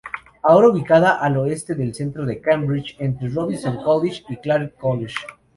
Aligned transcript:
Ahora 0.41 0.67
ubicada 0.69 1.19
al 1.19 1.37
oeste 1.37 1.75
del 1.75 1.93
centro 1.93 2.25
de 2.25 2.41
Cambridge, 2.41 2.95
entre 2.97 3.29
Robinson 3.29 3.77
College 3.83 4.23
y 4.29 4.37
Clare 4.37 4.73
College. 4.79 5.13